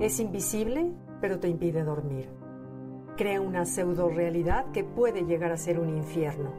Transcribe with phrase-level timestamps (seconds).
[0.00, 2.28] Es invisible, pero te impide dormir.
[3.16, 6.52] Crea una pseudo realidad que puede llegar a ser un infierno.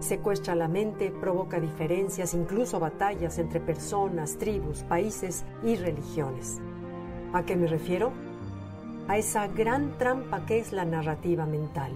[0.00, 6.60] Secuestra la mente, provoca diferencias, incluso batallas entre personas, tribus, países y religiones.
[7.32, 8.12] ¿A qué me refiero?
[9.08, 11.92] A esa gran trampa que es la narrativa mental.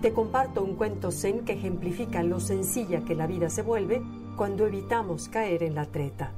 [0.00, 4.02] Te comparto un cuento zen que ejemplifica lo sencilla que la vida se vuelve
[4.36, 6.32] cuando evitamos caer en la treta.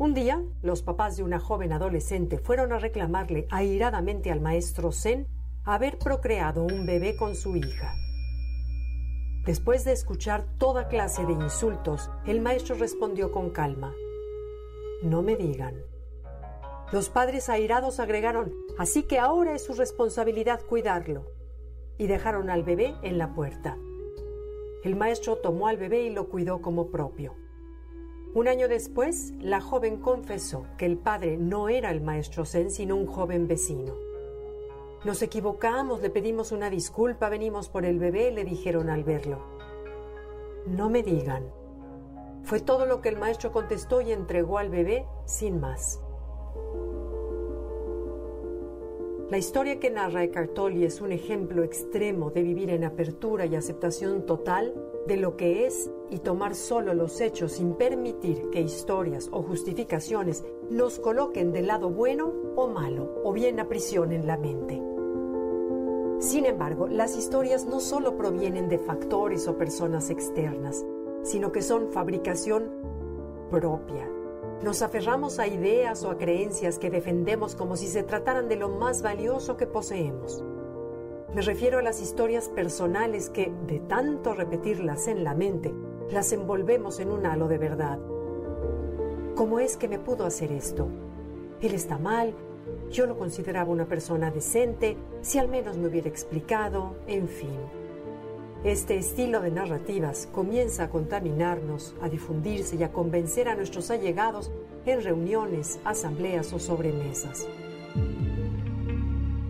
[0.00, 5.28] Un día, los papás de una joven adolescente fueron a reclamarle airadamente al maestro Zen
[5.62, 7.92] haber procreado un bebé con su hija.
[9.44, 13.92] Después de escuchar toda clase de insultos, el maestro respondió con calma,
[15.02, 15.74] No me digan.
[16.92, 21.26] Los padres airados agregaron, así que ahora es su responsabilidad cuidarlo,
[21.98, 23.76] y dejaron al bebé en la puerta.
[24.82, 27.34] El maestro tomó al bebé y lo cuidó como propio.
[28.32, 32.94] Un año después, la joven confesó que el padre no era el maestro Zen, sino
[32.94, 33.94] un joven vecino.
[35.04, 39.38] Nos equivocamos, le pedimos una disculpa, venimos por el bebé, le dijeron al verlo.
[40.64, 41.44] No me digan.
[42.44, 46.00] Fue todo lo que el maestro contestó y entregó al bebé sin más.
[49.28, 53.56] La historia que narra Eckhart Tolle es un ejemplo extremo de vivir en apertura y
[53.56, 54.74] aceptación total
[55.06, 60.44] de lo que es y tomar solo los hechos sin permitir que historias o justificaciones
[60.68, 64.82] nos coloquen del lado bueno o malo o bien aprisionen la mente.
[66.20, 70.84] Sin embargo, las historias no solo provienen de factores o personas externas,
[71.22, 72.70] sino que son fabricación
[73.50, 74.06] propia.
[74.62, 78.68] Nos aferramos a ideas o a creencias que defendemos como si se trataran de lo
[78.68, 80.44] más valioso que poseemos.
[81.34, 85.72] Me refiero a las historias personales que, de tanto repetirlas en la mente,
[86.12, 87.98] las envolvemos en un halo de verdad.
[89.34, 90.88] ¿Cómo es que me pudo hacer esto?
[91.60, 92.34] Él está mal,
[92.90, 97.58] yo lo consideraba una persona decente, si al menos me hubiera explicado, en fin.
[98.64, 104.50] Este estilo de narrativas comienza a contaminarnos, a difundirse y a convencer a nuestros allegados
[104.84, 107.46] en reuniones, asambleas o sobremesas.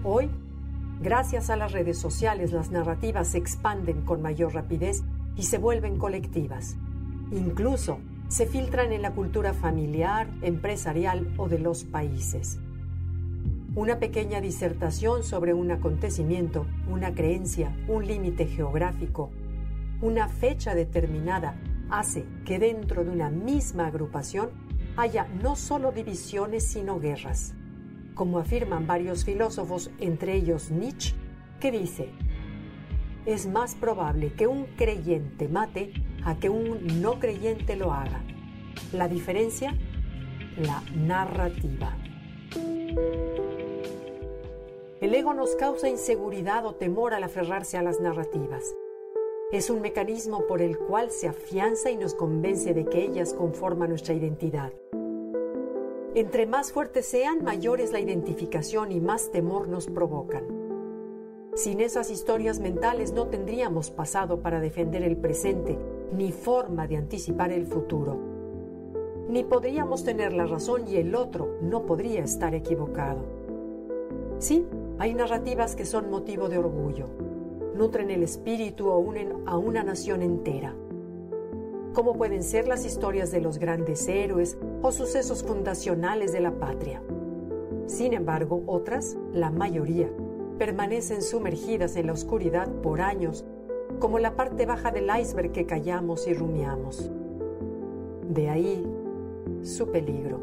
[0.04, 0.30] Hoy
[1.02, 5.02] Gracias a las redes sociales las narrativas se expanden con mayor rapidez
[5.36, 6.76] y se vuelven colectivas.
[7.30, 7.98] Incluso
[8.28, 12.58] se filtran en la cultura familiar, empresarial o de los países.
[13.74, 19.30] Una pequeña disertación sobre un acontecimiento, una creencia, un límite geográfico,
[20.00, 21.54] una fecha determinada
[21.88, 24.50] hace que dentro de una misma agrupación
[24.96, 27.54] haya no solo divisiones sino guerras
[28.20, 31.14] como afirman varios filósofos, entre ellos Nietzsche,
[31.58, 32.10] que dice,
[33.26, 35.92] es más probable que un creyente mate
[36.24, 38.22] a que un no creyente lo haga.
[38.92, 39.74] La diferencia,
[40.56, 41.96] la narrativa.
[45.00, 48.74] El ego nos causa inseguridad o temor al aferrarse a las narrativas.
[49.50, 53.88] Es un mecanismo por el cual se afianza y nos convence de que ellas conforman
[53.88, 54.72] nuestra identidad.
[56.14, 60.59] Entre más fuertes sean, mayor es la identificación y más temor nos provocan.
[61.54, 65.78] Sin esas historias mentales no tendríamos pasado para defender el presente,
[66.12, 68.16] ni forma de anticipar el futuro.
[69.28, 73.24] Ni podríamos tener la razón y el otro no podría estar equivocado.
[74.38, 74.66] Sí,
[74.98, 77.06] hay narrativas que son motivo de orgullo,
[77.74, 80.74] nutren el espíritu o unen a una nación entera
[81.94, 87.02] como pueden ser las historias de los grandes héroes o sucesos fundacionales de la patria.
[87.86, 90.08] Sin embargo, otras, la mayoría,
[90.60, 93.46] permanecen sumergidas en la oscuridad por años,
[93.98, 97.10] como la parte baja del iceberg que callamos y rumiamos.
[98.28, 98.86] De ahí
[99.62, 100.38] su peligro.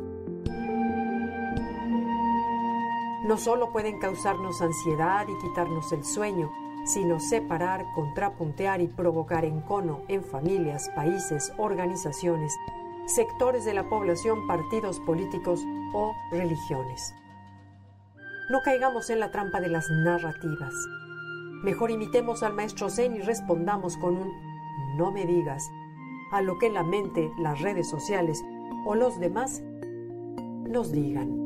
[3.28, 6.52] No solo pueden causarnos ansiedad y quitarnos el sueño,
[6.86, 12.56] sino separar, contrapuntear y provocar encono en familias, países, organizaciones,
[13.06, 17.14] sectores de la población, partidos políticos o religiones.
[18.50, 20.74] No caigamos en la trampa de las narrativas.
[21.64, 24.32] Mejor imitemos al maestro Zen y respondamos con un
[24.98, 25.70] no me digas
[26.32, 28.42] a lo que la mente, las redes sociales
[28.86, 29.62] o los demás
[30.70, 31.46] nos digan.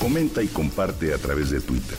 [0.00, 1.98] Comenta y comparte a través de Twitter.